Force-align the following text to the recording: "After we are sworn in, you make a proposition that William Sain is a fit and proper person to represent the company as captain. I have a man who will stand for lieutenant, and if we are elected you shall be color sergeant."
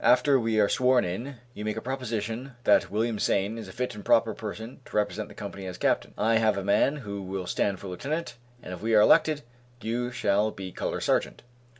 "After 0.03 0.39
we 0.39 0.59
are 0.59 0.67
sworn 0.67 1.05
in, 1.05 1.35
you 1.53 1.63
make 1.63 1.77
a 1.77 1.81
proposition 1.81 2.55
that 2.63 2.89
William 2.89 3.19
Sain 3.19 3.55
is 3.59 3.67
a 3.67 3.71
fit 3.71 3.93
and 3.93 4.03
proper 4.03 4.33
person 4.33 4.79
to 4.85 4.97
represent 4.97 5.27
the 5.29 5.35
company 5.35 5.67
as 5.67 5.77
captain. 5.77 6.15
I 6.17 6.37
have 6.37 6.57
a 6.57 6.63
man 6.63 6.95
who 6.95 7.21
will 7.21 7.45
stand 7.45 7.79
for 7.79 7.85
lieutenant, 7.85 8.33
and 8.63 8.73
if 8.73 8.81
we 8.81 8.95
are 8.95 9.01
elected 9.01 9.43
you 9.79 10.09
shall 10.11 10.49
be 10.49 10.71
color 10.71 11.01
sergeant." 11.01 11.43